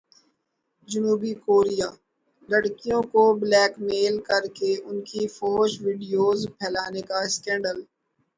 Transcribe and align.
جنوبی 0.87 1.33
کوریا 1.43 1.89
لڑکیوں 2.49 3.01
کو 3.11 3.23
بلیک 3.41 3.73
میل 3.87 4.15
کرکے 4.27 4.71
ان 4.85 4.95
کی 5.09 5.21
فحش 5.37 5.71
ویڈیوز 5.83 6.39
پھیلانے 6.57 7.01
کا 7.09 7.17
اسکینڈل 7.27 7.77